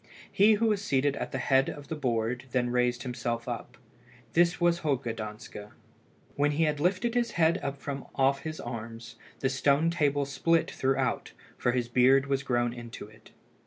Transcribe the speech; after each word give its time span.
He 0.31 0.53
who 0.53 0.65
was 0.65 0.83
seated 0.83 1.15
at 1.17 1.31
the 1.31 1.37
head 1.37 1.69
of 1.69 1.87
the 1.87 1.95
board 1.95 2.45
then 2.53 2.71
raised 2.71 3.03
himself 3.03 3.47
up. 3.47 3.77
This 4.33 4.59
was 4.59 4.79
Holger 4.79 5.13
Danske. 5.13 5.69
When 6.35 6.53
he 6.53 6.63
had 6.63 6.79
lifted 6.79 7.13
his 7.13 7.33
head 7.33 7.59
up 7.61 7.79
from 7.79 8.07
off 8.15 8.39
his 8.41 8.59
arms, 8.59 9.17
the 9.41 9.47
stone 9.49 9.91
table 9.91 10.25
split 10.25 10.71
throughout, 10.71 11.33
for 11.55 11.73
his 11.73 11.87
beard 11.87 12.25
was 12.25 12.41
grown 12.41 12.73
into 12.73 13.05
it. 13.07 13.29